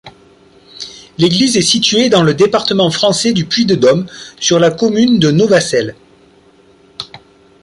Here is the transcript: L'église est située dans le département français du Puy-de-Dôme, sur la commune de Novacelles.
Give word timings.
L'église 1.19 1.57
est 1.57 1.61
située 1.61 2.09
dans 2.09 2.23
le 2.23 2.33
département 2.33 2.89
français 2.89 3.33
du 3.33 3.45
Puy-de-Dôme, 3.45 4.07
sur 4.39 4.57
la 4.57 4.71
commune 4.71 5.19
de 5.19 5.29
Novacelles. 5.29 5.95